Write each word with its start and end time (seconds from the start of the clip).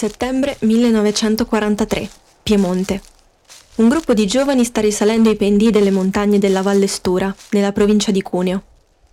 Settembre 0.00 0.56
1943, 0.60 2.08
Piemonte. 2.42 3.02
Un 3.74 3.90
gruppo 3.90 4.14
di 4.14 4.26
giovani 4.26 4.64
sta 4.64 4.80
risalendo 4.80 5.28
i 5.28 5.36
pendii 5.36 5.70
delle 5.70 5.90
montagne 5.90 6.38
della 6.38 6.62
Valle 6.62 6.86
Stura, 6.86 7.36
nella 7.50 7.72
provincia 7.72 8.10
di 8.10 8.22
Cuneo. 8.22 8.62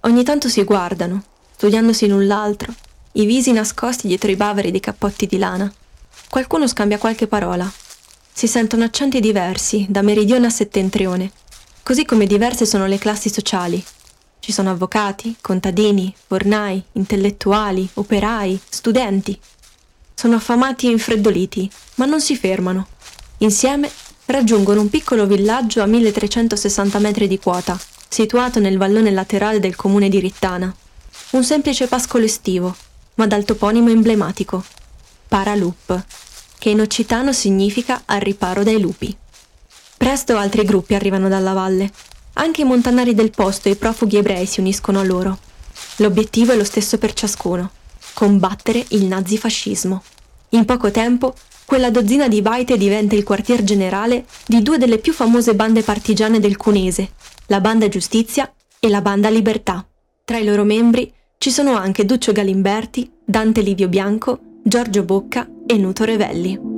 Ogni 0.03 0.23
tanto 0.23 0.47
si 0.47 0.63
guardano, 0.63 1.21
studiandosi 1.57 2.07
l'un 2.07 2.25
l'altro, 2.25 2.73
i 3.11 3.25
visi 3.25 3.51
nascosti 3.51 4.07
dietro 4.07 4.31
i 4.31 4.37
baveri 4.37 4.71
dei 4.71 4.79
cappotti 4.79 5.25
di 5.25 5.37
lana. 5.37 5.69
Qualcuno 6.29 6.65
scambia 6.69 6.97
qualche 6.97 7.27
parola. 7.27 7.69
Si 8.31 8.47
sentono 8.47 8.85
accenti 8.85 9.19
diversi, 9.19 9.87
da 9.89 10.01
meridione 10.01 10.45
a 10.45 10.49
settentrione, 10.49 11.29
così 11.83 12.05
come 12.05 12.25
diverse 12.25 12.65
sono 12.65 12.85
le 12.85 12.97
classi 12.97 13.29
sociali. 13.29 13.83
Ci 14.39 14.53
sono 14.53 14.71
avvocati, 14.71 15.35
contadini, 15.41 16.15
fornai, 16.27 16.81
intellettuali, 16.93 17.89
operai, 17.95 18.57
studenti. 18.69 19.37
Sono 20.19 20.37
affamati 20.37 20.87
e 20.87 20.89
infreddoliti, 20.89 21.69
ma 21.97 22.05
non 22.05 22.19
si 22.19 22.35
fermano. 22.35 22.87
Insieme 23.37 23.87
raggiungono 24.25 24.81
un 24.81 24.89
piccolo 24.89 25.27
villaggio 25.27 25.83
a 25.83 25.85
1360 25.85 26.97
metri 26.97 27.27
di 27.27 27.37
quota, 27.37 27.79
situato 28.09 28.59
nel 28.59 28.79
vallone 28.79 29.11
laterale 29.11 29.59
del 29.59 29.75
comune 29.75 30.09
di 30.09 30.19
Rittana. 30.19 30.75
Un 31.33 31.43
semplice 31.43 31.85
pascolo 31.85 32.25
estivo, 32.25 32.75
ma 33.13 33.27
dal 33.27 33.45
toponimo 33.45 33.91
emblematico, 33.91 34.65
Paralup, 35.27 36.03
che 36.57 36.71
in 36.71 36.81
occitano 36.81 37.31
significa 37.31 38.01
al 38.05 38.19
riparo 38.19 38.63
dai 38.63 38.81
lupi. 38.81 39.15
Presto 39.97 40.35
altri 40.35 40.63
gruppi 40.63 40.95
arrivano 40.95 41.29
dalla 41.29 41.53
valle. 41.53 41.91
Anche 42.33 42.61
i 42.61 42.65
montanari 42.65 43.13
del 43.13 43.29
posto 43.29 43.67
e 43.67 43.73
i 43.73 43.75
profughi 43.75 44.17
ebrei 44.17 44.47
si 44.47 44.61
uniscono 44.61 44.99
a 44.99 45.03
loro. 45.03 45.37
L'obiettivo 45.97 46.53
è 46.53 46.55
lo 46.55 46.63
stesso 46.63 46.97
per 46.97 47.13
ciascuno, 47.13 47.69
combattere 48.13 48.83
il 48.89 49.05
nazifascismo. 49.05 50.01
In 50.51 50.63
poco 50.63 50.91
tempo 50.91 51.33
quella 51.65 51.91
dozzina 51.91 52.29
di 52.29 52.41
baite 52.41 52.77
diventa 52.77 53.15
il 53.15 53.25
quartier 53.25 53.63
generale 53.63 54.25
di 54.45 54.61
due 54.61 54.77
delle 54.77 54.99
più 54.99 55.11
famose 55.11 55.53
bande 55.53 55.81
partigiane 55.81 56.39
del 56.39 56.55
Cunese, 56.55 57.09
la 57.47 57.59
Banda 57.59 57.89
Giustizia 57.89 58.49
e 58.79 58.87
la 58.87 59.01
Banda 59.01 59.27
Libertà. 59.27 59.85
Tra 60.23 60.37
i 60.37 60.45
loro 60.45 60.63
membri 60.63 61.11
ci 61.37 61.51
sono 61.51 61.75
anche 61.75 62.05
Duccio 62.05 62.31
Galimberti, 62.31 63.11
Dante 63.25 63.59
Livio 63.59 63.89
Bianco, 63.89 64.39
Giorgio 64.63 65.03
Bocca 65.03 65.49
e 65.65 65.77
Nuto 65.77 66.05
Revelli. 66.05 66.75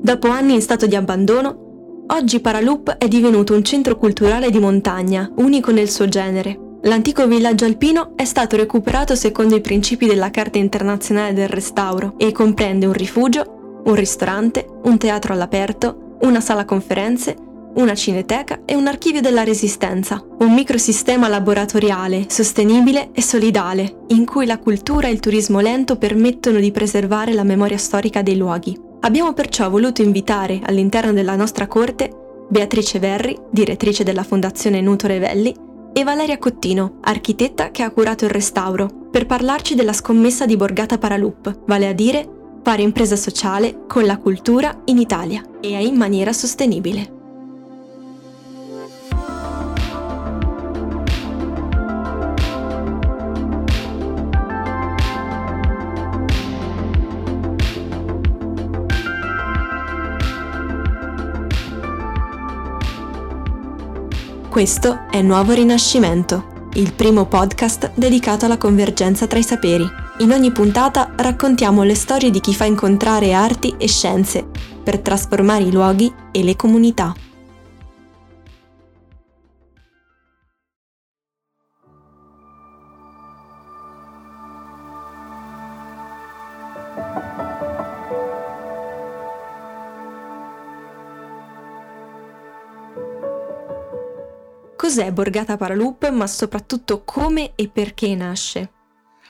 Dopo 0.00 0.28
anni 0.28 0.54
in 0.54 0.60
stato 0.62 0.86
di 0.86 0.94
abbandono, 0.94 1.63
Oggi 2.06 2.40
Paralup 2.40 2.90
è 2.98 3.08
divenuto 3.08 3.54
un 3.54 3.64
centro 3.64 3.96
culturale 3.96 4.50
di 4.50 4.58
montagna, 4.58 5.30
unico 5.36 5.70
nel 5.72 5.88
suo 5.88 6.06
genere. 6.06 6.76
L'antico 6.82 7.26
villaggio 7.26 7.64
alpino 7.64 8.12
è 8.14 8.26
stato 8.26 8.56
recuperato 8.56 9.14
secondo 9.14 9.56
i 9.56 9.62
principi 9.62 10.06
della 10.06 10.30
Carta 10.30 10.58
internazionale 10.58 11.32
del 11.32 11.48
restauro 11.48 12.12
e 12.18 12.30
comprende 12.30 12.84
un 12.84 12.92
rifugio, 12.92 13.82
un 13.86 13.94
ristorante, 13.94 14.66
un 14.82 14.98
teatro 14.98 15.32
all'aperto, 15.32 16.18
una 16.20 16.40
sala 16.40 16.66
conferenze, 16.66 17.36
una 17.76 17.94
cineteca 17.94 18.60
e 18.66 18.74
un 18.74 18.86
archivio 18.86 19.22
della 19.22 19.42
resistenza, 19.42 20.22
un 20.40 20.52
microsistema 20.52 21.26
laboratoriale, 21.28 22.26
sostenibile 22.28 23.12
e 23.12 23.22
solidale, 23.22 24.04
in 24.08 24.26
cui 24.26 24.44
la 24.44 24.58
cultura 24.58 25.08
e 25.08 25.10
il 25.10 25.20
turismo 25.20 25.60
lento 25.60 25.96
permettono 25.96 26.58
di 26.58 26.70
preservare 26.70 27.32
la 27.32 27.44
memoria 27.44 27.78
storica 27.78 28.20
dei 28.20 28.36
luoghi. 28.36 28.92
Abbiamo 29.04 29.34
perciò 29.34 29.68
voluto 29.68 30.00
invitare 30.00 30.60
all'interno 30.64 31.12
della 31.12 31.36
nostra 31.36 31.66
corte 31.66 32.10
Beatrice 32.48 32.98
Verri, 32.98 33.38
direttrice 33.50 34.02
della 34.02 34.22
Fondazione 34.22 34.80
Nuto 34.80 35.06
Revelli, 35.06 35.54
e 35.92 36.04
Valeria 36.04 36.38
Cottino, 36.38 37.00
architetta 37.02 37.70
che 37.70 37.82
ha 37.82 37.90
curato 37.90 38.24
il 38.24 38.30
restauro, 38.30 38.88
per 39.10 39.26
parlarci 39.26 39.74
della 39.74 39.92
scommessa 39.92 40.46
di 40.46 40.56
Borgata 40.56 40.96
Paralup, 40.96 41.64
vale 41.66 41.86
a 41.86 41.92
dire 41.92 42.26
fare 42.62 42.80
impresa 42.80 43.14
sociale 43.14 43.84
con 43.86 44.06
la 44.06 44.16
cultura 44.16 44.80
in 44.86 44.96
Italia 44.96 45.42
e 45.60 45.84
in 45.84 45.96
maniera 45.96 46.32
sostenibile. 46.32 47.23
Questo 64.54 65.08
è 65.10 65.20
Nuovo 65.20 65.52
Rinascimento, 65.52 66.68
il 66.74 66.92
primo 66.92 67.26
podcast 67.26 67.90
dedicato 67.96 68.44
alla 68.44 68.56
convergenza 68.56 69.26
tra 69.26 69.40
i 69.40 69.42
saperi. 69.42 69.84
In 70.18 70.30
ogni 70.30 70.52
puntata 70.52 71.10
raccontiamo 71.16 71.82
le 71.82 71.96
storie 71.96 72.30
di 72.30 72.38
chi 72.38 72.54
fa 72.54 72.64
incontrare 72.64 73.32
arti 73.32 73.74
e 73.76 73.88
scienze 73.88 74.46
per 74.80 75.00
trasformare 75.00 75.64
i 75.64 75.72
luoghi 75.72 76.14
e 76.30 76.44
le 76.44 76.54
comunità. 76.54 77.12
Cos'è 94.84 95.10
Borgata 95.12 95.56
Paralup, 95.56 96.10
ma 96.10 96.26
soprattutto 96.26 97.04
come 97.04 97.52
e 97.54 97.70
perché 97.70 98.14
nasce? 98.14 98.70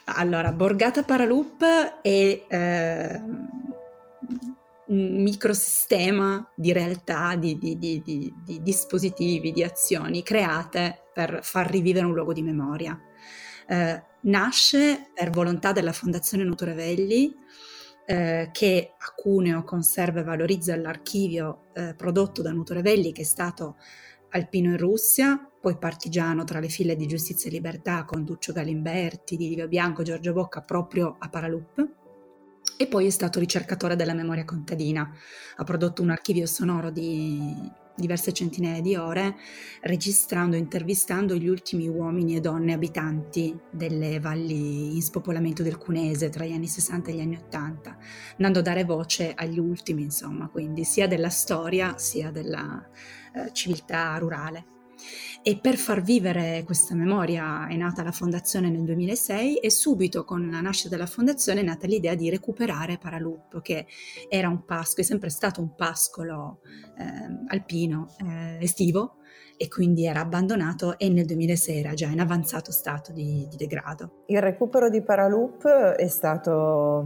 Allora, 0.06 0.50
Borgata 0.50 1.04
Paralup 1.04 1.62
è 2.02 2.44
eh, 2.48 3.22
un 4.86 5.22
microsistema 5.22 6.44
di 6.56 6.72
realtà, 6.72 7.36
di, 7.36 7.56
di, 7.56 7.78
di, 7.78 8.02
di, 8.02 8.62
dispositivi, 8.62 9.52
di 9.52 9.62
azioni 9.62 10.24
create 10.24 11.04
per 11.14 11.38
far 11.44 11.70
rivivere 11.70 12.06
un 12.06 12.14
luogo 12.14 12.32
di 12.32 12.42
memoria. 12.42 13.00
Eh, 13.68 14.02
nasce 14.22 15.12
per 15.14 15.30
volontà 15.30 15.70
della 15.70 15.92
Fondazione 15.92 16.42
Nutorevelli, 16.42 17.32
eh, 18.06 18.50
che 18.52 18.92
a 18.98 19.12
Cuneo 19.14 19.62
conserva 19.62 20.18
e 20.18 20.24
valorizza 20.24 20.74
l'archivio 20.74 21.66
eh, 21.74 21.94
prodotto 21.94 22.42
da 22.42 22.50
Nutorevelli, 22.50 23.12
che 23.12 23.22
è 23.22 23.24
stato 23.24 23.76
alpino 24.34 24.70
in 24.70 24.76
Russia, 24.76 25.48
poi 25.60 25.78
partigiano 25.78 26.44
tra 26.44 26.58
le 26.60 26.68
file 26.68 26.96
di 26.96 27.06
Giustizia 27.06 27.48
e 27.48 27.52
Libertà 27.52 28.04
con 28.04 28.24
Duccio 28.24 28.52
Galimberti, 28.52 29.36
di 29.36 29.48
Livio 29.48 29.68
Bianco, 29.68 30.02
Giorgio 30.02 30.32
Bocca 30.32 30.60
proprio 30.60 31.16
a 31.18 31.28
Paralup. 31.28 31.88
E 32.76 32.86
poi 32.88 33.06
è 33.06 33.10
stato 33.10 33.38
ricercatore 33.38 33.94
della 33.94 34.14
memoria 34.14 34.44
contadina. 34.44 35.08
Ha 35.56 35.64
prodotto 35.64 36.02
un 36.02 36.10
archivio 36.10 36.46
sonoro 36.46 36.90
di 36.90 37.54
diverse 37.94 38.32
centinaia 38.32 38.80
di 38.80 38.96
ore, 38.96 39.36
registrando 39.82 40.56
e 40.56 40.58
intervistando 40.58 41.36
gli 41.36 41.48
ultimi 41.48 41.88
uomini 41.88 42.36
e 42.36 42.40
donne 42.40 42.72
abitanti 42.72 43.56
delle 43.70 44.20
valli 44.20 44.94
in 44.94 45.02
spopolamento 45.02 45.62
del 45.62 45.78
Cunese 45.78 46.28
tra 46.28 46.44
gli 46.44 46.52
anni 46.52 46.66
60 46.66 47.10
e 47.10 47.14
gli 47.14 47.20
anni 47.20 47.36
80, 47.36 47.96
andando 48.32 48.58
a 48.58 48.62
dare 48.62 48.84
voce 48.84 49.32
agli 49.34 49.58
ultimi, 49.58 50.02
insomma, 50.02 50.48
quindi 50.48 50.84
sia 50.84 51.06
della 51.06 51.30
storia 51.30 51.96
sia 51.98 52.30
della 52.30 52.84
eh, 53.34 53.52
civiltà 53.52 54.16
rurale. 54.18 54.73
E 55.42 55.58
per 55.60 55.76
far 55.76 56.02
vivere 56.02 56.62
questa 56.64 56.94
memoria 56.94 57.66
è 57.66 57.76
nata 57.76 58.02
la 58.02 58.12
fondazione 58.12 58.70
nel 58.70 58.84
2006 58.84 59.58
e 59.58 59.70
subito 59.70 60.24
con 60.24 60.48
la 60.50 60.60
nascita 60.60 60.88
della 60.90 61.06
fondazione 61.06 61.60
è 61.60 61.64
nata 61.64 61.86
l'idea 61.86 62.14
di 62.14 62.30
recuperare 62.30 62.98
Paralup, 62.98 63.60
che 63.60 63.86
era 64.28 64.48
un 64.48 64.64
pascolo, 64.64 65.02
è 65.02 65.04
sempre 65.04 65.30
stato 65.30 65.60
un 65.60 65.74
pascolo 65.74 66.60
eh, 66.98 67.44
alpino 67.48 68.14
eh, 68.18 68.58
estivo 68.60 69.16
e 69.56 69.68
quindi 69.68 70.06
era 70.06 70.20
abbandonato 70.20 70.98
e 70.98 71.08
nel 71.08 71.26
2006 71.26 71.78
era 71.78 71.94
già 71.94 72.08
in 72.08 72.20
avanzato 72.20 72.72
stato 72.72 73.12
di, 73.12 73.46
di 73.48 73.56
degrado. 73.56 74.24
Il 74.26 74.40
recupero 74.40 74.88
di 74.88 75.02
Paralup 75.02 75.66
è 75.66 76.08
stato 76.08 77.04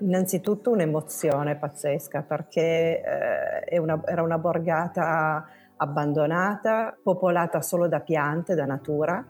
innanzitutto 0.00 0.70
un'emozione 0.70 1.56
pazzesca 1.56 2.22
perché 2.22 3.02
eh, 3.66 3.78
una, 3.78 4.00
era 4.06 4.22
una 4.22 4.38
borgata 4.38 5.46
abbandonata, 5.82 6.96
popolata 7.02 7.62
solo 7.62 7.88
da 7.88 8.00
piante, 8.00 8.54
da 8.54 8.66
natura 8.66 9.24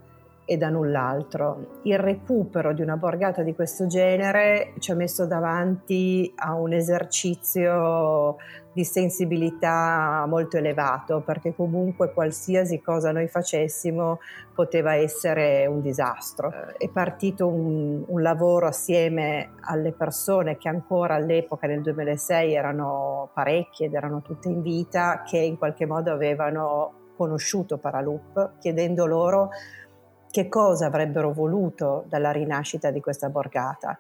e 0.51 0.57
da 0.57 0.69
null'altro. 0.69 1.79
Il 1.85 1.97
recupero 1.97 2.73
di 2.73 2.83
una 2.83 2.97
borgata 2.97 3.43
di 3.43 3.55
questo 3.55 3.87
genere 3.87 4.73
ci 4.81 4.91
ha 4.91 4.97
messo 4.97 5.25
davanti 5.25 6.33
a 6.35 6.55
un 6.55 6.73
esercizio 6.73 8.35
di 8.73 8.83
sensibilità 8.83 10.25
molto 10.27 10.57
elevato, 10.57 11.21
perché 11.21 11.55
comunque 11.55 12.13
qualsiasi 12.13 12.81
cosa 12.81 13.13
noi 13.13 13.29
facessimo 13.29 14.19
poteva 14.53 14.97
essere 14.97 15.67
un 15.67 15.81
disastro. 15.81 16.53
È 16.77 16.89
partito 16.89 17.47
un, 17.47 18.03
un 18.05 18.21
lavoro 18.21 18.67
assieme 18.67 19.53
alle 19.61 19.93
persone 19.93 20.57
che 20.57 20.69
ancora 20.69 21.15
all'epoca, 21.15 21.69
nel 21.69 21.81
2006, 21.81 22.53
erano 22.53 23.31
parecchie 23.33 23.87
ed 23.87 23.95
erano 23.95 24.21
tutte 24.21 24.49
in 24.49 24.63
vita, 24.63 25.23
che 25.25 25.39
in 25.39 25.57
qualche 25.57 25.87
modo 25.87 26.11
avevano 26.11 26.95
conosciuto 27.17 27.79
Paraloop, 27.79 28.55
chiedendo 28.59 29.07
loro 29.07 29.51
che 30.31 30.49
cosa 30.49 30.87
avrebbero 30.87 31.33
voluto 31.33 32.05
dalla 32.09 32.31
rinascita 32.31 32.91
di 32.91 33.01
questa 33.01 33.29
borgata. 33.29 33.99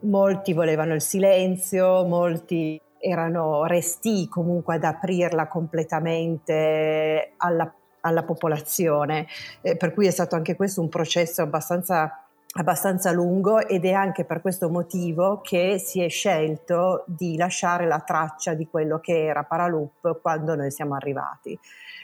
Molti 0.00 0.52
volevano 0.52 0.94
il 0.94 1.02
silenzio, 1.02 2.04
molti 2.04 2.80
erano 2.98 3.64
resti 3.64 4.28
comunque 4.28 4.74
ad 4.76 4.84
aprirla 4.84 5.46
completamente 5.48 7.32
alla, 7.38 7.72
alla 8.00 8.22
popolazione, 8.22 9.26
eh, 9.62 9.76
per 9.76 9.92
cui 9.94 10.06
è 10.06 10.10
stato 10.10 10.36
anche 10.36 10.56
questo 10.56 10.80
un 10.80 10.88
processo 10.88 11.42
abbastanza 11.42 12.24
abbastanza 12.52 13.12
lungo 13.12 13.64
ed 13.64 13.84
è 13.84 13.92
anche 13.92 14.24
per 14.24 14.40
questo 14.40 14.68
motivo 14.68 15.40
che 15.40 15.78
si 15.78 16.02
è 16.02 16.08
scelto 16.08 17.04
di 17.06 17.36
lasciare 17.36 17.86
la 17.86 18.00
traccia 18.00 18.54
di 18.54 18.66
quello 18.66 18.98
che 18.98 19.26
era 19.26 19.44
Paraloop 19.44 20.20
quando 20.20 20.56
noi 20.56 20.72
siamo 20.72 20.96
arrivati. 20.96 21.56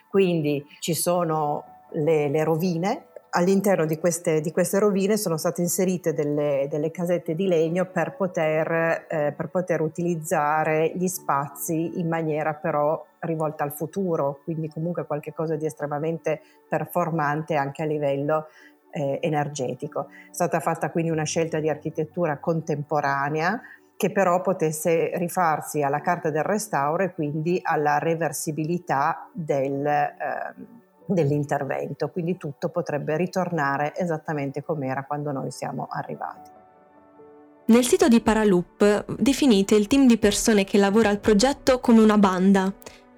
Quindi 0.08 0.64
ci 0.78 0.94
sono 0.94 1.64
le, 1.90 2.28
le 2.28 2.44
rovine 2.44 3.06
all'interno 3.36 3.84
di 3.84 3.98
queste, 3.98 4.40
di 4.40 4.50
queste, 4.50 4.78
rovine 4.78 5.18
sono 5.18 5.36
state 5.36 5.60
inserite 5.60 6.14
delle, 6.14 6.66
delle 6.70 6.90
casette 6.90 7.34
di 7.34 7.46
legno 7.46 7.84
per 7.84 8.16
poter, 8.16 9.06
eh, 9.08 9.34
per 9.36 9.48
poter, 9.48 9.82
utilizzare 9.82 10.92
gli 10.94 11.06
spazi 11.06 12.00
in 12.00 12.08
maniera 12.08 12.54
però 12.54 13.04
rivolta 13.20 13.62
al 13.62 13.72
futuro, 13.72 14.40
quindi 14.42 14.68
comunque 14.68 15.04
qualcosa 15.04 15.54
di 15.54 15.66
estremamente 15.66 16.40
performante 16.66 17.56
anche 17.56 17.82
a 17.82 17.86
livello 17.86 18.46
eh, 18.90 19.18
energetico. 19.20 20.08
È 20.08 20.32
stata 20.32 20.58
fatta 20.60 20.90
quindi 20.90 21.10
una 21.10 21.24
scelta 21.24 21.60
di 21.60 21.68
architettura 21.68 22.38
contemporanea 22.38 23.60
che 23.98 24.12
però 24.12 24.40
potesse 24.40 25.10
rifarsi 25.14 25.82
alla 25.82 26.00
carta 26.00 26.30
del 26.30 26.42
restauro 26.42 27.02
e 27.02 27.12
quindi 27.12 27.60
alla 27.62 27.98
reversibilità 27.98 29.28
del, 29.32 29.84
eh, 29.86 30.54
dell'intervento, 31.06 32.08
quindi 32.10 32.36
tutto 32.36 32.68
potrebbe 32.68 33.16
ritornare 33.16 33.94
esattamente 33.96 34.62
come 34.62 34.86
era 34.86 35.04
quando 35.04 35.32
noi 35.32 35.50
siamo 35.50 35.88
arrivati. 35.90 36.50
Nel 37.68 37.84
sito 37.84 38.06
di 38.06 38.20
Paraloop 38.20 39.16
definite 39.18 39.74
il 39.74 39.88
team 39.88 40.06
di 40.06 40.18
persone 40.18 40.64
che 40.64 40.78
lavora 40.78 41.08
al 41.08 41.18
progetto 41.18 41.80
come 41.80 42.00
una 42.00 42.18
banda. 42.18 42.72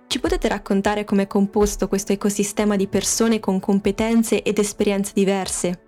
Ci 0.07 0.21
potete 0.21 0.49
raccontare 0.49 1.05
come 1.05 1.25
è 1.25 1.27
composto 1.27 1.87
questo 1.87 2.13
ecosistema 2.13 2.77
di 2.77 2.89
persone 2.89 3.41
con 3.41 3.61
competenze 3.61 4.43
ed 4.43 4.59
esperienze 4.59 5.13
diverse? 5.15 5.88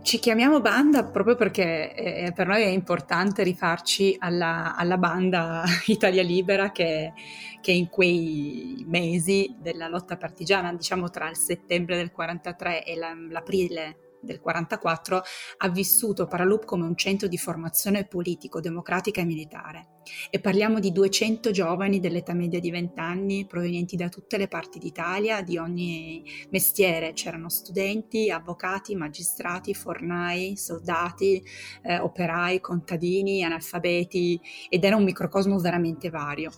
Ci 0.00 0.18
chiamiamo 0.18 0.60
banda 0.60 1.04
proprio 1.04 1.34
perché 1.34 1.94
eh, 1.94 2.32
per 2.32 2.46
noi 2.46 2.62
è 2.62 2.66
importante 2.68 3.42
rifarci 3.42 4.16
alla, 4.18 4.74
alla 4.74 4.96
banda 4.96 5.64
Italia 5.86 6.22
Libera 6.22 6.72
che, 6.72 7.12
che, 7.60 7.72
in 7.72 7.90
quei 7.90 8.84
mesi 8.88 9.54
della 9.60 9.88
lotta 9.88 10.16
partigiana, 10.16 10.72
diciamo 10.72 11.10
tra 11.10 11.28
il 11.28 11.36
settembre 11.36 11.96
del 11.96 12.10
43 12.10 12.84
e 12.84 12.96
la, 12.96 13.14
l'aprile 13.28 13.96
del 14.22 14.40
44 14.40 15.22
ha 15.58 15.68
vissuto 15.68 16.26
Paraloop 16.26 16.64
come 16.64 16.86
un 16.86 16.96
centro 16.96 17.28
di 17.28 17.36
formazione 17.36 18.06
politico, 18.06 18.60
democratica 18.60 19.20
e 19.20 19.24
militare. 19.24 19.86
E 20.30 20.40
parliamo 20.40 20.80
di 20.80 20.90
200 20.90 21.50
giovani 21.50 22.00
dell'età 22.00 22.32
media 22.32 22.58
di 22.58 22.70
20 22.70 23.00
anni 23.00 23.46
provenienti 23.46 23.96
da 23.96 24.08
tutte 24.08 24.36
le 24.36 24.48
parti 24.48 24.78
d'Italia, 24.78 25.42
di 25.42 25.58
ogni 25.58 26.24
mestiere. 26.50 27.12
C'erano 27.12 27.48
studenti, 27.48 28.30
avvocati, 28.30 28.96
magistrati, 28.96 29.74
fornai, 29.74 30.56
soldati, 30.56 31.42
eh, 31.82 31.98
operai, 31.98 32.60
contadini, 32.60 33.44
analfabeti 33.44 34.40
ed 34.68 34.84
era 34.84 34.96
un 34.96 35.04
microcosmo 35.04 35.58
veramente 35.58 36.10
vario. 36.10 36.50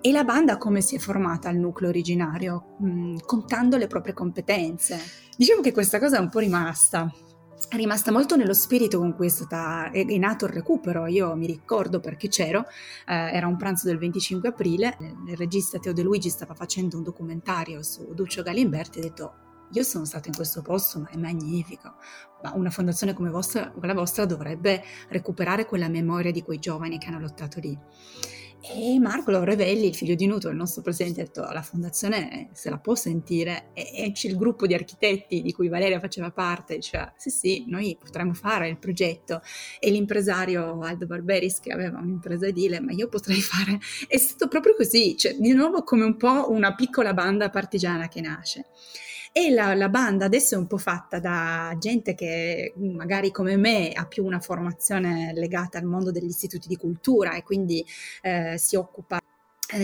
E 0.00 0.12
la 0.12 0.24
banda 0.24 0.58
come 0.58 0.80
si 0.80 0.96
è 0.96 0.98
formata 0.98 1.48
al 1.48 1.56
nucleo 1.56 1.88
originario? 1.88 2.76
Mm, 2.82 3.16
contando 3.24 3.76
le 3.76 3.86
proprie 3.86 4.12
competenze. 4.12 5.23
Diciamo 5.36 5.60
che 5.60 5.72
questa 5.72 5.98
cosa 5.98 6.18
è 6.18 6.20
un 6.20 6.28
po' 6.28 6.38
rimasta 6.38 7.12
è 7.68 7.76
rimasta 7.76 8.12
molto 8.12 8.36
nello 8.36 8.54
spirito 8.54 8.98
con 8.98 9.14
cui 9.14 9.26
è, 9.26 9.30
stata, 9.30 9.90
è, 9.90 10.06
è 10.06 10.18
nato 10.18 10.44
il 10.44 10.52
recupero. 10.52 11.06
Io 11.06 11.34
mi 11.34 11.46
ricordo 11.46 11.98
perché 11.98 12.28
c'ero, 12.28 12.66
eh, 13.06 13.14
era 13.14 13.46
un 13.46 13.56
pranzo 13.56 13.86
del 13.88 13.98
25 13.98 14.50
aprile, 14.50 14.96
il 15.26 15.36
regista 15.36 15.78
Teo 15.78 15.92
De 15.92 16.02
Luigi 16.02 16.28
stava 16.28 16.54
facendo 16.54 16.96
un 16.96 17.02
documentario 17.02 17.82
su 17.82 18.12
Duccio 18.14 18.42
Galimberti 18.42 18.98
e 18.98 19.00
ha 19.00 19.04
detto 19.04 19.34
io 19.72 19.82
sono 19.82 20.04
stato 20.04 20.28
in 20.28 20.34
questo 20.34 20.62
posto, 20.62 21.00
ma 21.00 21.08
è 21.08 21.16
magnifico. 21.16 21.94
Ma 22.42 22.52
una 22.54 22.70
fondazione 22.70 23.12
come 23.12 23.30
vostra, 23.30 23.70
quella 23.70 23.94
vostra 23.94 24.24
dovrebbe 24.24 24.82
recuperare 25.08 25.66
quella 25.66 25.88
memoria 25.88 26.30
di 26.30 26.42
quei 26.42 26.60
giovani 26.60 26.98
che 26.98 27.08
hanno 27.08 27.18
lottato 27.18 27.58
lì. 27.58 27.76
E 28.66 28.98
Marco 28.98 29.44
Revelli, 29.44 29.88
il 29.88 29.94
figlio 29.94 30.14
di 30.14 30.26
Nuto, 30.26 30.48
il 30.48 30.56
nostro 30.56 30.80
presidente, 30.80 31.20
ha 31.20 31.24
detto 31.24 31.42
la 31.42 31.60
fondazione 31.60 32.48
se 32.52 32.70
la 32.70 32.78
può 32.78 32.94
sentire 32.94 33.66
e, 33.74 34.10
c'è 34.12 34.28
il 34.28 34.36
gruppo 34.36 34.66
di 34.66 34.72
architetti 34.72 35.42
di 35.42 35.52
cui 35.52 35.68
Valeria 35.68 36.00
faceva 36.00 36.30
parte, 36.30 36.76
diceva 36.76 37.12
sì 37.14 37.28
sì, 37.28 37.64
noi 37.68 37.98
potremmo 38.02 38.32
fare 38.32 38.68
il 38.70 38.78
progetto 38.78 39.42
e 39.78 39.90
l'impresario 39.90 40.80
Aldo 40.80 41.04
Barberis 41.04 41.60
che 41.60 41.72
aveva 41.72 41.98
un'impresa 41.98 42.46
edile, 42.46 42.80
ma 42.80 42.92
io 42.92 43.08
potrei 43.08 43.40
fare, 43.42 43.78
è 44.08 44.16
stato 44.16 44.48
proprio 44.48 44.74
così, 44.74 45.14
cioè 45.14 45.34
di 45.34 45.52
nuovo 45.52 45.82
come 45.82 46.04
un 46.04 46.16
po' 46.16 46.50
una 46.50 46.74
piccola 46.74 47.12
banda 47.12 47.50
partigiana 47.50 48.08
che 48.08 48.22
nasce. 48.22 48.66
E 49.36 49.50
la, 49.50 49.74
la, 49.74 49.88
banda 49.88 50.26
adesso 50.26 50.54
è 50.54 50.58
un 50.58 50.68
po' 50.68 50.78
fatta 50.78 51.18
da 51.18 51.74
gente 51.80 52.14
che 52.14 52.72
magari 52.76 53.32
come 53.32 53.56
me 53.56 53.90
ha 53.90 54.06
più 54.06 54.24
una 54.24 54.38
formazione 54.38 55.32
legata 55.34 55.76
al 55.76 55.84
mondo 55.86 56.12
degli 56.12 56.28
istituti 56.28 56.68
di 56.68 56.76
cultura 56.76 57.34
e 57.34 57.42
quindi 57.42 57.84
eh, 58.22 58.54
si 58.58 58.76
occupa 58.76 59.18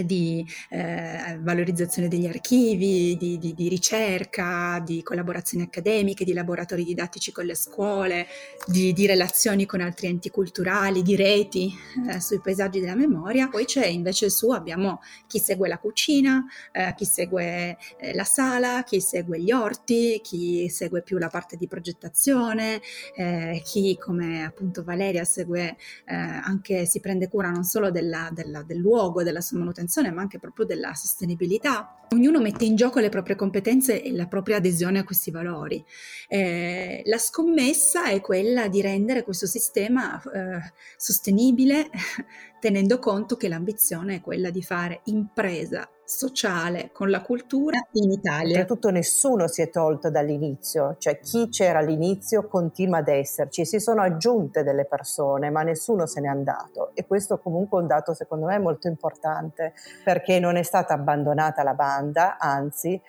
di 0.04 0.46
eh, 0.68 1.38
valorizzazione 1.40 2.08
degli 2.08 2.26
archivi, 2.26 3.16
di, 3.16 3.38
di, 3.38 3.54
di, 3.54 3.68
ricerca, 3.68 4.80
di 4.84 5.02
collaborazioni 5.02 5.64
accademiche, 5.64 6.24
di 6.24 6.34
laboratori 6.34 6.84
didattici 6.84 7.32
con 7.32 7.46
le 7.46 7.54
scuole, 7.54 8.26
di, 8.66 8.92
di 8.92 9.06
relazioni 9.06 9.64
con 9.64 9.80
altri 9.80 10.08
enti 10.08 10.28
culturali, 10.30 11.02
di 11.02 11.16
reti 11.16 11.72
eh, 12.08 12.20
sui 12.20 12.40
paesaggi 12.40 12.80
della 12.80 12.94
memoria. 12.94 13.48
Poi 13.48 13.64
c'è 13.64 13.86
invece 13.86 14.28
su, 14.28 14.50
abbiamo 14.50 15.00
chi 15.26 15.38
segue 15.38 15.66
la 15.66 15.78
cucina, 15.78 16.44
eh, 16.72 16.94
chi 16.94 17.06
segue 17.06 17.76
eh, 17.98 18.14
la 18.14 18.24
sala, 18.24 18.84
chi 18.84 19.00
segue 19.00 19.40
gli 19.40 19.50
orti, 19.50 20.20
chi 20.22 20.68
segue 20.68 21.02
più 21.02 21.16
la 21.16 21.28
parte 21.28 21.56
di 21.56 21.66
progettazione, 21.66 22.82
eh, 23.16 23.62
chi 23.64 23.96
come 23.98 24.44
appunto 24.44 24.84
Valeria 24.84 25.24
segue 25.24 25.76
anche, 26.04 26.86
si 26.86 27.00
prende 27.00 27.28
cura 27.28 27.50
non 27.50 27.64
solo 27.64 27.90
della, 27.90 28.30
della, 28.32 28.62
del 28.62 28.78
luogo, 28.78 29.22
della 29.22 29.40
sua 29.40 29.58
manutenzione, 29.70 30.10
ma 30.10 30.20
anche 30.20 30.38
proprio 30.38 30.66
della 30.66 30.94
sostenibilità. 30.94 32.06
Ognuno 32.10 32.40
mette 32.40 32.64
in 32.64 32.74
gioco 32.74 32.98
le 32.98 33.08
proprie 33.08 33.36
competenze 33.36 34.02
e 34.02 34.12
la 34.12 34.26
propria 34.26 34.56
adesione 34.56 34.98
a 34.98 35.04
questi 35.04 35.30
valori. 35.30 35.84
Eh, 36.28 37.02
la 37.04 37.18
scommessa 37.18 38.06
è 38.06 38.20
quella 38.20 38.68
di 38.68 38.80
rendere 38.80 39.22
questo 39.22 39.46
sistema 39.46 40.20
eh, 40.22 40.72
sostenibile 40.96 41.88
tenendo 42.60 42.98
conto 42.98 43.36
che 43.36 43.48
l'ambizione 43.48 44.16
è 44.16 44.20
quella 44.20 44.50
di 44.50 44.62
fare 44.62 45.00
impresa 45.04 45.88
sociale 46.10 46.90
con 46.92 47.08
la 47.08 47.22
cultura 47.22 47.78
in 47.92 48.10
Italia. 48.10 48.58
Oltretutto 48.58 48.90
nessuno 48.90 49.46
si 49.46 49.62
è 49.62 49.70
tolto 49.70 50.10
dall'inizio, 50.10 50.96
cioè 50.98 51.20
chi 51.20 51.48
c'era 51.48 51.78
all'inizio 51.78 52.48
continua 52.48 52.98
ad 52.98 53.06
esserci, 53.06 53.64
si 53.64 53.78
sono 53.78 54.02
aggiunte 54.02 54.64
delle 54.64 54.86
persone 54.86 55.50
ma 55.50 55.62
nessuno 55.62 56.06
se 56.06 56.20
n'è 56.20 56.26
andato 56.26 56.90
e 56.94 57.06
questo 57.06 57.38
comunque 57.38 57.78
è 57.78 57.82
un 57.82 57.86
dato 57.86 58.12
secondo 58.12 58.46
me 58.46 58.58
molto 58.58 58.88
importante 58.88 59.72
perché 60.02 60.40
non 60.40 60.56
è 60.56 60.62
stata 60.64 60.94
abbandonata 60.94 61.62
la 61.62 61.74
banda, 61.74 62.38
anzi 62.38 63.00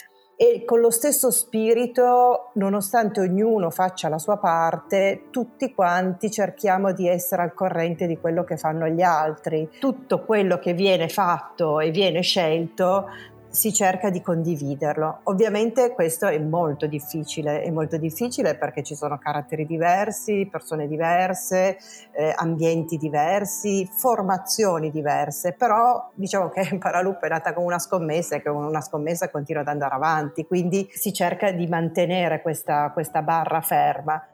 e 0.41 0.65
con 0.65 0.79
lo 0.79 0.89
stesso 0.89 1.29
spirito, 1.29 2.49
nonostante 2.53 3.19
ognuno 3.19 3.69
faccia 3.69 4.09
la 4.09 4.17
sua 4.17 4.37
parte, 4.37 5.25
tutti 5.29 5.71
quanti 5.71 6.31
cerchiamo 6.31 6.93
di 6.93 7.07
essere 7.07 7.43
al 7.43 7.53
corrente 7.53 8.07
di 8.07 8.17
quello 8.17 8.43
che 8.43 8.57
fanno 8.57 8.87
gli 8.87 9.03
altri. 9.03 9.69
Tutto 9.79 10.25
quello 10.25 10.57
che 10.57 10.73
viene 10.73 11.09
fatto 11.09 11.79
e 11.79 11.91
viene 11.91 12.21
scelto 12.21 13.05
si 13.51 13.73
cerca 13.73 14.09
di 14.09 14.21
condividerlo. 14.21 15.19
Ovviamente 15.23 15.91
questo 15.91 16.27
è 16.27 16.39
molto 16.39 16.87
difficile, 16.87 17.61
è 17.61 17.69
molto 17.69 17.97
difficile 17.97 18.55
perché 18.55 18.81
ci 18.81 18.95
sono 18.95 19.17
caratteri 19.17 19.65
diversi, 19.65 20.47
persone 20.49 20.87
diverse, 20.87 21.77
eh, 22.13 22.33
ambienti 22.35 22.97
diversi, 22.97 23.87
formazioni 23.91 24.89
diverse, 24.89 25.51
però 25.53 26.09
diciamo 26.13 26.49
che 26.49 26.75
Paraloop 26.79 27.21
è 27.21 27.29
nata 27.29 27.53
come 27.53 27.67
una 27.67 27.79
scommessa 27.79 28.35
e 28.35 28.41
che 28.41 28.49
una 28.49 28.81
scommessa 28.81 29.29
continua 29.29 29.61
ad 29.61 29.67
andare 29.67 29.95
avanti, 29.95 30.45
quindi 30.45 30.87
si 30.89 31.13
cerca 31.13 31.51
di 31.51 31.67
mantenere 31.67 32.41
questa, 32.41 32.89
questa 32.91 33.21
barra 33.21 33.61
ferma. 33.61 34.25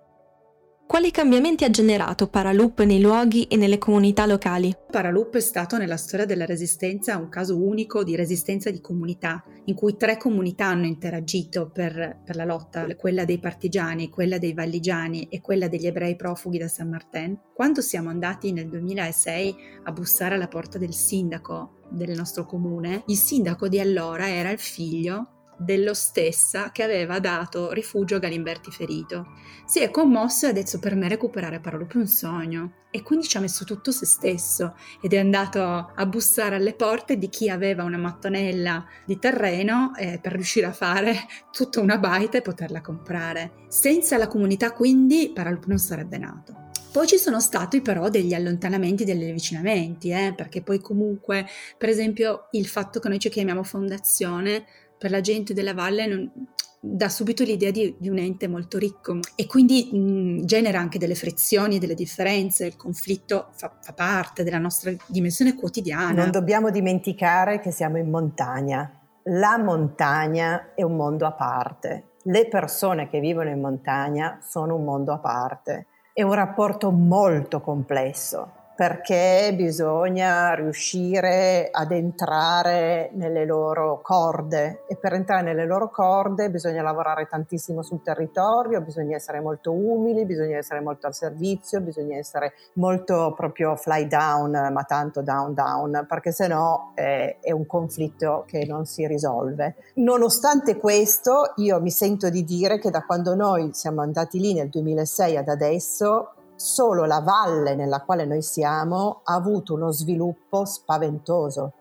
Quali 0.88 1.12
cambiamenti 1.12 1.66
ha 1.66 1.70
generato 1.70 2.30
Paraloop 2.30 2.82
nei 2.84 3.02
luoghi 3.02 3.44
e 3.44 3.58
nelle 3.58 3.78
comunità 3.78 4.26
locali? 4.26 4.74
Paraloop 4.90 5.36
è 5.36 5.42
stato 5.42 5.78
nella 5.78 5.98
storia 5.98 6.26
della 6.26 6.46
resistenza 6.46 7.18
un 7.18 7.28
caso 7.28 7.62
unico 7.62 8.06
di 8.06 8.16
resistenza 8.16 8.72
di 8.72 8.80
comunità, 8.80 9.44
in 9.66 9.76
cui 9.76 9.98
tre 9.98 10.16
comunità 10.16 10.68
hanno 10.68 10.86
interagito 10.86 11.70
per, 11.70 12.22
per 12.24 12.38
la 12.38 12.46
lotta, 12.46 12.88
quella 12.96 13.26
dei 13.26 13.38
partigiani, 13.38 14.08
quella 14.08 14.38
dei 14.38 14.54
valligiani 14.54 15.28
e 15.30 15.42
quella 15.42 15.68
degli 15.68 15.88
ebrei 15.88 16.16
profughi 16.16 16.58
da 16.58 16.70
San 16.70 16.88
Martin. 16.88 17.38
Quando 17.54 17.82
siamo 17.82 18.08
andati 18.08 18.54
nel 18.54 18.70
2006 18.70 19.56
a 19.84 19.92
bussare 19.92 20.36
alla 20.36 20.48
porta 20.48 20.78
del 20.78 20.94
sindaco 20.94 21.82
del 21.90 22.16
nostro 22.16 22.46
comune, 22.46 23.04
il 23.08 23.18
sindaco 23.18 23.68
di 23.68 23.82
allora 23.82 24.30
era 24.30 24.52
il 24.52 24.60
figlio 24.60 25.32
dello 25.58 25.94
stessa 25.94 26.72
che 26.72 26.84
aveva 26.84 27.20
dato 27.20 27.72
rifugio 27.72 28.16
a 28.16 28.20
Galimberti 28.20 28.72
ferito. 28.72 29.34
Si 29.66 29.80
è 29.80 29.90
commosso 29.90 30.46
e 30.46 30.50
ha 30.50 30.54
detto 30.54 30.80
per 30.80 30.96
me 30.96 31.08
recuperare 31.08 31.60
Paraloop 31.60 31.94
è 31.94 31.98
un 31.98 32.08
sogno 32.08 32.72
e 32.92 33.02
quindi 33.02 33.28
ci 33.28 33.38
ha 33.38 33.42
messo 33.42 33.66
tutto 33.66 33.92
se 33.92 34.06
stesso 34.06 34.76
ed 35.02 35.14
è 35.14 35.18
andato 35.18 35.62
a 35.62 36.06
bussare 36.06 36.56
alle 36.56 36.74
porte 36.74 37.18
di 37.18 37.30
chi 37.30 37.50
aveva 37.50 37.84
una 37.84 37.98
mattonella 37.98 38.86
di 39.06 39.20
terreno 39.20 39.94
eh, 39.96 40.20
per 40.22 40.34
riuscire 40.34 40.68
a 40.68 40.72
fare 40.72 41.16
tutta 41.52 41.82
una 41.82 41.98
baita 41.98 42.38
e 42.38 42.42
poterla 42.42 42.82
comprare. 42.82 43.66
Senza 43.68 44.18
la 44.18 44.28
comunità 44.28 44.72
quindi 44.72 45.32
Paraloop 45.34 45.66
non 45.66 45.80
sarebbe 45.80 46.18
nato. 46.18 46.66
Poi 46.98 47.06
ci 47.06 47.18
sono 47.18 47.40
stati 47.40 47.82
però 47.82 48.10
degli 48.10 48.34
allontanamenti, 48.34 49.04
degli 49.04 49.30
avvicinamenti, 49.30 50.10
eh, 50.10 50.34
perché 50.36 50.64
poi 50.64 50.80
comunque, 50.80 51.46
per 51.78 51.90
esempio, 51.90 52.48
il 52.52 52.66
fatto 52.66 53.00
che 53.00 53.08
noi 53.08 53.20
ci 53.20 53.30
chiamiamo 53.30 53.62
fondazione 53.62 54.66
per 54.98 55.12
la 55.12 55.22
gente 55.22 55.54
della 55.54 55.74
valle 55.74 56.08
non, 56.08 56.32
dà 56.80 57.10
subito 57.10 57.44
l'idea 57.44 57.72
di, 57.72 57.96
di, 57.98 58.10
un 58.10 58.18
ente 58.18 58.48
molto 58.48 58.78
ricco 58.78 59.20
e 59.36 59.46
quindi 59.46 59.90
mh, 59.92 60.46
genera 60.46 60.80
anche 60.80 60.98
delle 60.98 61.16
frizioni, 61.16 61.80
delle 61.80 61.96
differenze, 61.96 62.66
il 62.66 62.76
conflitto 62.76 63.50
fa, 63.56 63.78
fa, 63.82 63.94
parte 63.94 64.44
della 64.44 64.60
nostra 64.60 64.92
dimensione 65.08 65.56
quotidiana. 65.56 66.22
Non 66.22 66.32
dobbiamo 66.32 66.70
dimenticare 66.70 67.60
che 67.60 67.72
siamo 67.72 67.98
in 67.98 68.10
montagna. 68.10 68.92
La 69.24 69.58
montagna 69.58 70.74
è 70.74 70.84
un 70.84 70.96
mondo 70.96 71.26
a 71.26 71.34
parte. 71.34 72.12
Le 72.24 72.48
persone 72.48 73.10
che 73.10 73.20
vivono 73.20 73.50
in 73.50 73.60
montagna 73.60 74.40
sono 74.42 74.76
un 74.76 74.84
mondo 74.84 75.14
a 75.14 75.20
parte 75.20 75.88
è 76.14 76.24
un 76.24 76.34
rapporto 76.34 76.90
molto 76.90 77.62
complesso 77.62 78.57
perché 78.78 79.54
bisogna 79.56 80.54
riuscire 80.54 81.70
ad 81.72 81.92
entrare 81.92 83.10
nelle 83.14 83.44
loro 83.44 84.02
corde 84.04 84.84
e 84.88 84.96
per 84.96 85.14
entrare 85.14 85.42
nelle 85.42 85.66
loro 85.66 85.90
corde 85.90 86.52
bisogna 86.52 86.84
lavorare 86.84 87.26
tantissimo 87.28 87.82
sul 87.82 88.04
territorio, 88.04 88.82
bisogna 88.82 89.16
essere 89.16 89.40
molto 89.40 89.72
umili, 89.72 90.26
bisogna 90.26 90.58
essere 90.58 90.82
molto 90.82 91.08
al 91.08 91.16
servizio, 91.16 91.82
bisogna 91.82 92.18
essere 92.18 92.54
molto 92.74 93.34
proprio 93.36 93.76
fly 93.76 94.06
down, 94.06 94.52
ma 94.52 94.84
tanto 94.84 95.24
down 95.24 95.56
down, 95.56 96.06
perché 96.08 96.32
se 96.32 96.46
no 96.46 96.92
eh, 96.94 97.40
è 97.40 97.52
un 97.52 97.66
conflitto 97.66 98.44
che 98.46 98.64
non 98.68 98.86
si 98.86 99.08
risolve. 99.08 99.74
Nonostante 99.96 100.78
questo, 100.78 101.54
io 101.56 101.82
mi 101.82 101.90
sento 101.90 102.30
di 102.30 102.44
dire 102.44 102.78
che 102.78 102.92
da 102.92 103.04
quando 103.04 103.34
noi 103.34 103.72
siamo 103.74 104.02
andati 104.02 104.40
lì 104.40 104.54
nel 104.54 104.70
2006 104.70 105.36
ad 105.36 105.48
adesso 105.48 106.34
solo 106.58 107.06
la 107.06 107.22
valle 107.22 107.76
nella 107.76 108.02
quale 108.02 108.26
noi 108.26 108.42
siamo 108.42 109.22
ha 109.24 109.36
avuto 109.36 109.76
uno 109.76 109.92
sviluppo 109.92 110.66
spaventoso. 110.66 111.74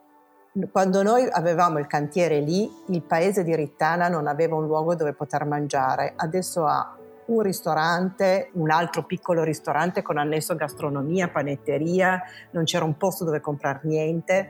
Quando 0.70 1.02
noi 1.02 1.26
avevamo 1.30 1.78
il 1.78 1.86
cantiere 1.86 2.40
lì, 2.40 2.70
il 2.88 3.02
paese 3.02 3.42
di 3.42 3.54
Rittana 3.54 4.08
non 4.08 4.26
aveva 4.26 4.56
un 4.56 4.66
luogo 4.66 4.94
dove 4.94 5.12
poter 5.12 5.44
mangiare, 5.44 6.12
adesso 6.16 6.64
ha 6.64 6.96
un 7.26 7.40
ristorante, 7.40 8.50
un 8.52 8.70
altro 8.70 9.04
piccolo 9.04 9.42
ristorante 9.42 10.02
con 10.02 10.16
annesso 10.16 10.54
gastronomia, 10.54 11.28
panetteria, 11.28 12.22
non 12.52 12.64
c'era 12.64 12.84
un 12.84 12.96
posto 12.96 13.24
dove 13.24 13.40
comprare 13.40 13.80
niente. 13.82 14.48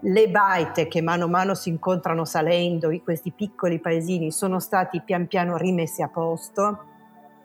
Le 0.00 0.28
baite 0.28 0.88
che 0.88 1.02
mano 1.02 1.24
a 1.24 1.28
mano 1.28 1.54
si 1.54 1.68
incontrano 1.68 2.24
salendo, 2.24 2.90
questi 3.02 3.30
piccoli 3.30 3.78
paesini, 3.78 4.30
sono 4.30 4.58
stati 4.58 5.02
pian 5.02 5.26
piano 5.26 5.56
rimessi 5.56 6.02
a 6.02 6.08
posto 6.08 6.92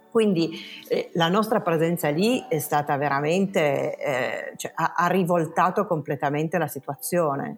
quindi 0.10 0.52
eh, 0.88 1.12
la 1.14 1.30
nostra 1.30 1.62
presenza 1.62 2.10
lì 2.10 2.44
è 2.48 2.60
stata 2.60 2.98
veramente, 2.98 3.98
eh, 3.98 4.54
cioè, 4.56 4.72
ha, 4.76 4.94
ha 4.96 5.08
rivoltato 5.08 5.86
completamente 5.86 6.58
la 6.58 6.68
situazione. 6.68 7.58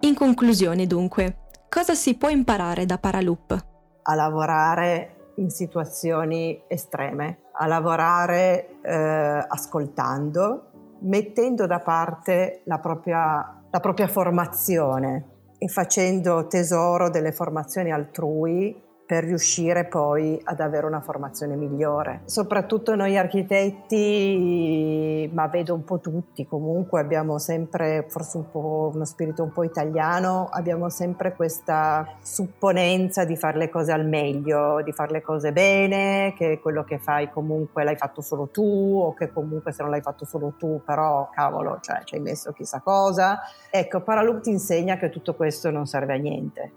In 0.00 0.14
conclusione 0.14 0.86
dunque, 0.86 1.48
cosa 1.68 1.94
si 1.94 2.16
può 2.16 2.28
imparare 2.28 2.86
da 2.86 2.98
Paraloop? 2.98 3.66
A 4.02 4.14
lavorare 4.14 5.32
in 5.36 5.50
situazioni 5.50 6.62
estreme, 6.66 7.42
a 7.52 7.66
lavorare 7.66 8.80
eh, 8.82 9.44
ascoltando, 9.48 10.70
mettendo 11.00 11.66
da 11.66 11.80
parte 11.80 12.62
la 12.64 12.78
propria, 12.78 13.62
la 13.70 13.80
propria 13.80 14.08
formazione 14.08 15.26
e 15.58 15.68
facendo 15.68 16.46
tesoro 16.46 17.10
delle 17.10 17.32
formazioni 17.32 17.92
altrui 17.92 18.88
per 19.10 19.24
riuscire 19.24 19.86
poi 19.86 20.40
ad 20.44 20.60
avere 20.60 20.86
una 20.86 21.00
formazione 21.00 21.56
migliore. 21.56 22.20
Soprattutto 22.26 22.94
noi 22.94 23.18
architetti, 23.18 25.28
ma 25.32 25.48
vedo 25.48 25.74
un 25.74 25.82
po' 25.82 25.98
tutti, 25.98 26.46
comunque 26.46 27.00
abbiamo 27.00 27.38
sempre 27.38 28.04
forse 28.06 28.36
un 28.36 28.48
po' 28.52 28.92
uno 28.94 29.04
spirito 29.04 29.42
un 29.42 29.50
po' 29.50 29.64
italiano, 29.64 30.48
abbiamo 30.48 30.88
sempre 30.90 31.34
questa 31.34 32.06
supponenza 32.22 33.24
di 33.24 33.36
fare 33.36 33.58
le 33.58 33.68
cose 33.68 33.90
al 33.90 34.06
meglio, 34.06 34.80
di 34.84 34.92
fare 34.92 35.10
le 35.10 35.22
cose 35.22 35.50
bene, 35.50 36.32
che 36.36 36.60
quello 36.60 36.84
che 36.84 37.00
fai 37.00 37.30
comunque 37.30 37.82
l'hai 37.82 37.96
fatto 37.96 38.20
solo 38.20 38.46
tu 38.46 38.62
o 38.62 39.12
che 39.14 39.32
comunque 39.32 39.72
se 39.72 39.82
non 39.82 39.90
l'hai 39.90 40.02
fatto 40.02 40.24
solo 40.24 40.54
tu, 40.56 40.82
però 40.86 41.30
cavolo, 41.34 41.78
cioè 41.80 42.02
ci 42.04 42.14
hai 42.14 42.20
messo 42.20 42.52
chissà 42.52 42.78
cosa. 42.78 43.40
Ecco, 43.70 44.02
Paraloop 44.02 44.42
ti 44.42 44.50
insegna 44.50 44.96
che 44.96 45.10
tutto 45.10 45.34
questo 45.34 45.72
non 45.72 45.86
serve 45.86 46.14
a 46.14 46.18
niente 46.18 46.72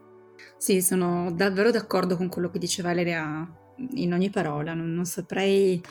sì, 0.63 0.81
sono 0.81 1.29
davvero 1.33 1.71
d'accordo 1.71 2.15
con 2.15 2.29
quello 2.29 2.49
che 2.49 2.57
dice 2.57 2.81
Valeria 2.81 3.45
in 3.95 4.13
ogni 4.13 4.29
parola, 4.29 4.73
non, 4.73 4.93
non 4.93 5.03
saprei... 5.03 5.81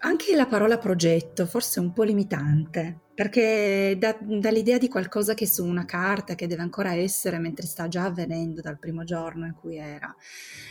Anche 0.00 0.36
la 0.36 0.46
parola 0.46 0.78
progetto 0.78 1.44
forse 1.46 1.80
è 1.80 1.82
un 1.82 1.92
po' 1.92 2.04
limitante, 2.04 3.00
perché 3.12 3.96
dà, 3.98 4.16
dà, 4.20 4.50
l'idea 4.50 4.78
di 4.78 4.86
qualcosa 4.86 5.34
che 5.34 5.42
è 5.42 5.46
su 5.48 5.64
una 5.64 5.84
carta, 5.84 6.36
che 6.36 6.46
deve 6.46 6.62
ancora 6.62 6.94
essere, 6.94 7.40
mentre 7.40 7.66
sta 7.66 7.88
già 7.88 8.04
avvenendo 8.04 8.60
dal 8.60 8.78
primo 8.78 9.02
giorno 9.02 9.46
in 9.46 9.54
cui 9.54 9.76
era. 9.76 10.14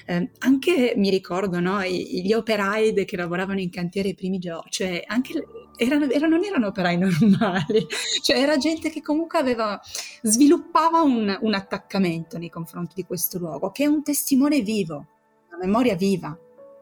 Eh, 0.06 0.32
anche 0.38 0.94
mi 0.96 1.10
ricordo 1.10 1.60
no, 1.60 1.84
gli 1.84 2.32
operai 2.32 2.94
che 3.04 3.18
lavoravano 3.18 3.60
in 3.60 3.70
cantiere 3.70 4.08
i 4.08 4.16
primi 4.16 4.40
giorni, 4.40 4.70
cioè 4.72 5.04
anche 5.06 5.44
erano, 5.78 6.10
erano, 6.10 6.36
non 6.36 6.44
erano 6.44 6.68
operai 6.68 6.98
normali, 7.00 7.88
cioè 8.22 8.38
era 8.38 8.58
gente 8.58 8.90
che 8.90 9.02
comunque 9.02 9.40
aveva, 9.40 9.80
sviluppava 10.22 11.02
un, 11.02 11.38
un 11.42 11.54
attaccamento 11.54 12.38
nei 12.38 12.50
confronti 12.50 12.94
di 12.96 13.06
questo 13.06 13.38
luogo, 13.38 13.72
che 13.72 13.84
è 13.84 13.88
un 13.88 14.04
testimone 14.04 14.62
vivo, 14.62 15.06
una 15.50 15.66
memoria 15.66 15.96
viva. 15.96 16.38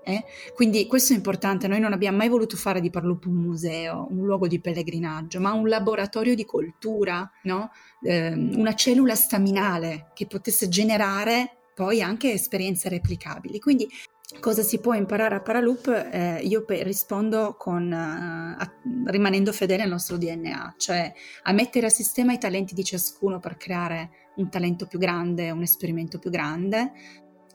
Eh? 0.08 0.24
Quindi 0.54 0.86
questo 0.86 1.14
è 1.14 1.16
importante, 1.16 1.68
noi 1.68 1.80
non 1.80 1.92
abbiamo 1.92 2.18
mai 2.18 2.30
voluto 2.30 2.56
fare 2.58 2.80
di 2.80 2.92
Parloop 2.92 3.26
un 3.26 3.38
museo, 3.38 4.08
un 4.12 4.24
luogo 4.24 4.48
di 4.48 4.60
pellegrinaggio, 4.60 5.40
ma 5.40 5.52
un 5.54 5.68
laboratorio 5.68 6.36
di 6.36 6.46
cultura, 6.46 7.28
no? 7.44 7.72
eh, 8.04 8.32
una 8.32 8.76
cellula 8.76 9.16
staminale 9.16 10.12
che 10.14 10.28
potesse 10.28 10.70
generare 10.70 11.58
poi 11.74 12.04
anche 12.04 12.32
esperienze 12.32 12.88
replicabili. 12.88 13.60
Quindi 13.60 13.90
cosa 14.40 14.62
si 14.64 14.80
può 14.80 14.94
imparare 14.94 15.36
a 15.36 15.42
Paraloop? 15.42 15.88
Eh, 16.12 16.42
io 16.44 16.64
pe- 16.66 16.84
rispondo 16.84 17.56
con, 17.58 17.92
uh, 17.92 18.62
a, 18.62 18.74
rimanendo 19.06 19.52
fedele 19.52 19.84
al 19.84 19.90
nostro 19.90 20.18
DNA, 20.18 20.76
cioè 20.78 21.14
a 21.44 21.52
mettere 21.52 21.88
a 21.88 21.90
sistema 21.90 22.34
i 22.34 22.38
talenti 22.38 22.74
di 22.74 22.84
ciascuno 22.84 23.40
per 23.40 23.58
creare 23.58 24.10
un 24.38 24.50
talento 24.50 24.88
più 24.88 25.00
grande, 25.00 25.52
un 25.52 25.62
esperimento 25.62 26.20
più 26.20 26.30
grande, 26.30 26.92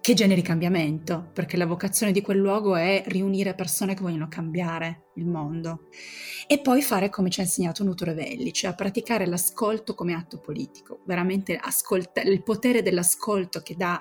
che 0.01 0.15
generi 0.15 0.41
cambiamento, 0.41 1.31
perché 1.35 1.59
la 1.59 1.67
vocazione 1.67 2.13
di 2.13 2.23
quel 2.23 2.39
luogo 2.39 2.75
è 2.75 3.03
riunire 3.07 3.55
persone 3.55 3.95
che 3.95 4.01
vogliono 4.01 4.29
cambiare 4.29 5.09
il 5.17 5.27
mondo. 5.27 5.89
E 6.47 6.61
poi 6.61 6.81
fare 6.81 7.11
come 7.11 7.29
ci 7.29 7.41
ha 7.41 7.43
insegnato 7.43 7.85
Nuto 7.85 8.05
Revelli, 8.07 8.53
cioè 8.53 8.75
praticare 8.75 9.27
l'ascolto 9.27 9.95
come 9.95 10.15
atto 10.15 10.41
politico, 10.41 11.03
veramente 11.05 11.57
ascolta- 11.57 12.23
il 12.23 12.43
potere 12.43 12.81
dell'ascolto 12.81 13.61
che 13.61 13.75
dà 13.77 14.01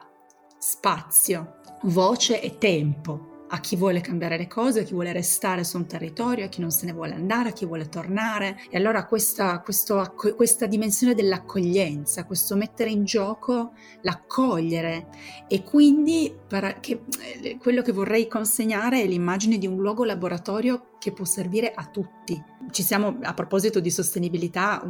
spazio, 0.60 1.56
voce 1.84 2.42
e 2.42 2.58
tempo 2.58 3.30
a 3.52 3.60
chi 3.60 3.76
vuole 3.76 4.02
cambiare 4.02 4.38
le 4.38 4.48
cose, 4.48 4.82
a 4.82 4.84
chi 4.84 4.94
vuole 4.94 5.12
restare 5.12 5.64
su 5.64 5.78
un 5.78 5.88
territorio, 5.88 6.46
a 6.46 6.50
chi 6.50 6.62
non 6.62 6.72
se 6.72 6.86
ne 6.86 6.94
vuole 6.94 7.14
andare, 7.14 7.50
a 7.50 7.52
chi 7.52 7.66
vuole 7.66 7.90
tornare. 7.90 8.60
E 8.70 8.78
allora 8.78 9.06
questa, 9.06 9.60
questo, 9.62 10.14
questa 10.36 10.68
dimensione 10.68 11.16
dell'accoglienza, 11.16 12.26
questo 12.26 12.56
mettere 12.56 12.92
in 12.92 13.06
gioco 13.06 13.74
l'accogliere 14.02 15.08
e 15.48 15.64
quindi 15.64 16.36
che, 16.80 17.02
eh, 17.42 17.58
quello 17.58 17.82
che 17.82 17.92
vorrei 17.92 18.28
consegnare 18.28 19.02
è 19.02 19.08
l'immagine 19.08 19.58
di 19.58 19.66
un 19.66 19.78
luogo 19.78 20.04
laboratorio 20.04 20.92
che 21.00 21.12
può 21.12 21.26
servire 21.26 21.72
a 21.74 21.86
tutti. 21.86 22.40
Ci 22.70 22.84
siamo, 22.84 23.18
a 23.24 23.34
proposito 23.34 23.80
di 23.80 23.90
sostenibilità, 23.90 24.84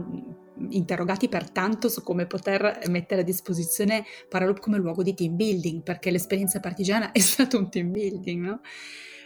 interrogati 0.69 1.29
pertanto 1.29 1.89
su 1.89 2.03
come 2.03 2.25
poter 2.25 2.81
mettere 2.87 3.21
a 3.21 3.23
disposizione 3.23 4.03
Paraloop 4.27 4.59
come 4.59 4.77
luogo 4.77 5.03
di 5.03 5.13
team 5.13 5.35
building, 5.35 5.83
perché 5.83 6.11
l'esperienza 6.11 6.59
partigiana 6.59 7.11
è 7.13 7.19
stato 7.19 7.57
un 7.57 7.69
team 7.69 7.91
building, 7.91 8.43
no? 8.45 8.61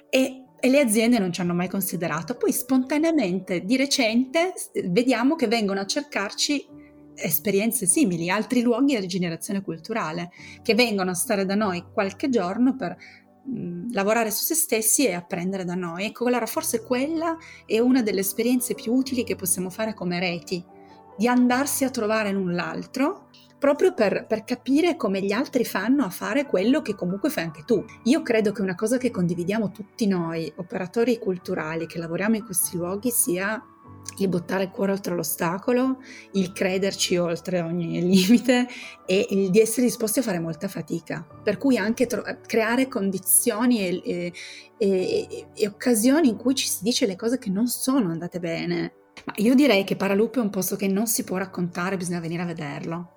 E, 0.10 0.44
e 0.60 0.70
le 0.70 0.80
aziende 0.80 1.20
non 1.20 1.34
ci 1.34 1.42
hanno 1.42 1.54
mai 1.54 1.68
considerato. 1.68 2.36
Poi 2.36 2.52
spontaneamente, 2.52 3.62
di 3.62 3.76
recente, 3.76 4.54
vediamo 4.86 5.36
che 5.36 5.48
vengono 5.48 5.80
a 5.82 5.86
cercarci 5.86 6.82
esperienze 7.16 7.86
simili, 7.86 8.30
altri 8.30 8.62
luoghi 8.62 8.96
di 8.96 9.00
rigenerazione 9.00 9.62
culturale, 9.62 10.32
che 10.62 10.74
vengono 10.76 11.12
a 11.12 11.16
stare 11.16 11.46
da 11.46 11.56
noi 11.56 11.84
qualche 11.94 12.30
giorno 12.30 12.76
per 12.76 12.96
lavorare 13.92 14.32
su 14.32 14.44
se 14.44 14.56
stessi 14.56 15.06
e 15.06 15.14
apprendere 15.14 15.66
da 15.66 15.76
noi. 15.76 16.06
Ecco, 16.06 16.28
allora 16.28 16.46
forse 16.46 16.84
quella 16.84 17.38
è 17.66 17.80
una 17.80 18.02
delle 18.02 18.22
esperienze 18.22 18.74
più 18.74 18.94
utili 18.94 19.24
che 19.24 19.36
possiamo 19.36 19.70
fare 19.70 19.94
come 19.94 20.20
reti, 20.20 20.64
di 21.18 21.28
andarsi 21.28 21.84
a 21.84 21.90
trovare 21.90 22.32
l'un 22.32 22.54
l'altro 22.54 23.28
proprio 23.64 23.94
per, 23.94 24.26
per, 24.28 24.44
capire 24.44 24.98
come 24.98 25.22
gli 25.22 25.32
altri 25.32 25.64
fanno 25.64 26.04
a 26.04 26.10
fare 26.10 26.46
quello 26.46 26.82
che 26.82 26.96
comunque 26.96 27.30
fai 27.30 27.46
anche 27.46 27.64
tu. 27.64 27.82
Io 28.04 28.22
credo 28.22 28.52
che 28.52 28.62
una 28.62 28.76
cosa 28.76 28.98
che 28.98 29.10
condividiamo 29.10 29.72
tutti 29.72 30.06
noi, 30.06 30.52
operatori 30.58 31.18
culturali 31.18 31.88
che 31.88 31.98
lavoriamo 31.98 32.36
in 32.36 32.44
questi 32.44 32.76
luoghi, 32.76 33.10
sia 33.10 33.64
il 34.18 34.28
buttare 34.28 34.64
il 34.64 34.70
cuore 34.70 34.92
oltre 34.92 35.16
l'ostacolo, 35.16 36.00
il 36.34 36.52
crederci 36.52 37.16
oltre 37.18 37.62
ogni 37.62 38.02
limite 38.04 38.68
e 39.06 39.28
il 39.30 39.50
di 39.50 39.62
essere 39.62 39.86
disposti 39.86 40.20
a 40.20 40.24
fare 40.24 40.40
molta 40.40 40.68
fatica. 40.68 41.26
Per 41.42 41.58
cui 41.58 41.78
anche 41.78 42.06
tro- 42.06 42.24
creare 42.46 42.88
condizioni 42.88 43.80
e, 43.88 44.02
e, 44.04 44.34
e, 44.78 45.48
e, 45.54 45.68
occasioni 45.68 46.28
in 46.28 46.36
cui 46.36 46.54
ci 46.54 46.68
si 46.68 46.84
dice 46.84 47.06
le 47.06 47.16
cose 47.16 47.38
che 47.38 47.50
non 47.50 47.68
sono 47.68 48.12
andate 48.12 48.40
bene. 48.40 48.94
Ma 49.26 49.34
io 49.38 49.56
direi 49.56 49.84
che 49.84 49.96
Paralupe 49.96 50.40
è 50.40 50.44
un 50.44 50.50
posto 50.50 50.76
che 50.76 50.88
non 50.88 51.08
si 51.08 51.24
può 51.24 51.38
raccontare, 51.38 51.98
bisogna 51.98 52.20
venire 52.20 52.42
a 52.42 52.46
vederlo 52.46 53.14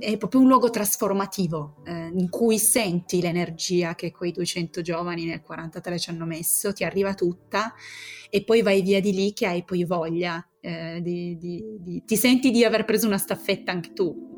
è 0.00 0.16
proprio 0.16 0.40
un 0.40 0.48
luogo 0.48 0.70
trasformativo 0.70 1.82
eh, 1.84 2.10
in 2.14 2.30
cui 2.30 2.58
senti 2.58 3.20
l'energia 3.20 3.94
che 3.94 4.10
quei 4.10 4.32
200 4.32 4.80
giovani 4.80 5.26
nel 5.26 5.42
43 5.42 5.98
ci 5.98 6.10
hanno 6.10 6.24
messo, 6.24 6.72
ti 6.72 6.84
arriva 6.84 7.12
tutta 7.12 7.74
e 8.30 8.42
poi 8.44 8.62
vai 8.62 8.80
via 8.80 9.00
di 9.00 9.12
lì 9.12 9.34
che 9.34 9.46
hai 9.46 9.62
poi 9.62 9.84
voglia, 9.84 10.44
eh, 10.60 11.00
di, 11.02 11.36
di, 11.36 11.62
di, 11.78 12.02
ti 12.04 12.16
senti 12.16 12.50
di 12.50 12.64
aver 12.64 12.86
preso 12.86 13.06
una 13.06 13.18
staffetta 13.18 13.70
anche 13.70 13.92
tu. 13.92 14.29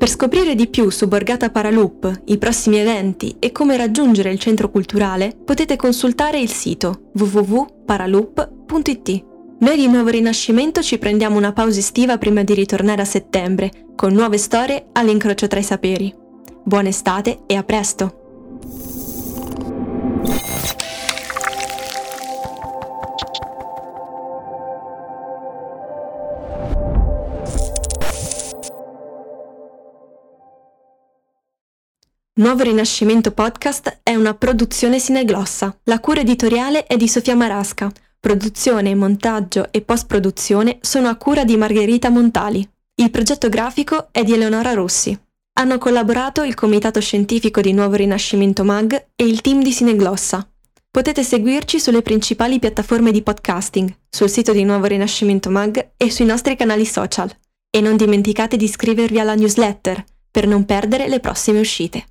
Per 0.00 0.08
scoprire 0.08 0.54
di 0.54 0.66
più 0.66 0.88
su 0.88 1.08
Borgata 1.08 1.50
Paraloop, 1.50 2.22
i 2.24 2.38
prossimi 2.38 2.78
eventi 2.78 3.36
e 3.38 3.52
come 3.52 3.76
raggiungere 3.76 4.32
il 4.32 4.38
centro 4.38 4.70
culturale, 4.70 5.36
potete 5.44 5.76
consultare 5.76 6.40
il 6.40 6.50
sito 6.50 7.10
www.paraloop.it. 7.12 9.24
Noi 9.58 9.76
di 9.76 9.88
Nuovo 9.88 10.08
Rinascimento 10.08 10.80
ci 10.80 10.96
prendiamo 10.96 11.36
una 11.36 11.52
pausa 11.52 11.80
estiva 11.80 12.16
prima 12.16 12.42
di 12.42 12.54
ritornare 12.54 13.02
a 13.02 13.04
settembre, 13.04 13.88
con 13.94 14.14
nuove 14.14 14.38
storie 14.38 14.86
all'incrocio 14.92 15.46
tra 15.48 15.60
i 15.60 15.64
saperi. 15.64 16.10
Buona 16.64 16.88
estate 16.88 17.40
e 17.46 17.56
a 17.56 17.62
presto! 17.62 18.19
Nuovo 32.40 32.62
Rinascimento 32.62 33.32
Podcast 33.32 34.00
è 34.02 34.14
una 34.14 34.32
produzione 34.32 34.98
sineglossa. 34.98 35.76
La 35.84 36.00
cura 36.00 36.20
editoriale 36.20 36.86
è 36.86 36.96
di 36.96 37.06
Sofia 37.06 37.34
Marasca. 37.34 37.92
Produzione, 38.18 38.94
montaggio 38.94 39.66
e 39.70 39.82
post-produzione 39.82 40.78
sono 40.80 41.08
a 41.08 41.16
cura 41.16 41.44
di 41.44 41.58
Margherita 41.58 42.08
Montali. 42.08 42.66
Il 42.94 43.10
progetto 43.10 43.50
grafico 43.50 44.08
è 44.10 44.22
di 44.22 44.32
Eleonora 44.32 44.72
Rossi. 44.72 45.14
Hanno 45.58 45.76
collaborato 45.76 46.42
il 46.42 46.54
Comitato 46.54 46.98
Scientifico 47.00 47.60
di 47.60 47.72
Nuovo 47.72 47.96
Rinascimento 47.96 48.64
MAG 48.64 49.08
e 49.16 49.26
il 49.26 49.42
team 49.42 49.60
di 49.60 49.72
Sineglossa. 49.72 50.48
Potete 50.90 51.22
seguirci 51.22 51.78
sulle 51.78 52.00
principali 52.00 52.58
piattaforme 52.58 53.10
di 53.10 53.22
podcasting, 53.22 53.92
sul 54.08 54.30
sito 54.30 54.52
di 54.52 54.64
Nuovo 54.64 54.86
Rinascimento 54.86 55.50
MAG 55.50 55.90
e 55.96 56.10
sui 56.10 56.24
nostri 56.24 56.56
canali 56.56 56.86
social. 56.86 57.30
E 57.68 57.80
non 57.82 57.96
dimenticate 57.96 58.56
di 58.56 58.64
iscrivervi 58.64 59.18
alla 59.18 59.34
newsletter 59.34 60.02
per 60.30 60.46
non 60.46 60.64
perdere 60.64 61.06
le 61.06 61.20
prossime 61.20 61.60
uscite. 61.60 62.04